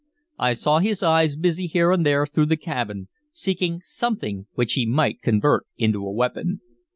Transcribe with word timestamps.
I 0.39 0.53
saw 0.53 0.79
his 0.79 1.03
eyes 1.03 1.35
busy 1.35 1.67
here 1.67 1.91
and 1.91 2.03
there 2.03 2.25
through 2.25 2.47
the 2.47 2.57
cabin, 2.57 3.07
seeking 3.31 3.81
something 3.83 4.47
which 4.55 4.73
he 4.73 4.87
might 4.87 5.21
convert 5.21 5.67
into 5.77 6.03
a 6.03 6.11
weapon. 6.11 6.61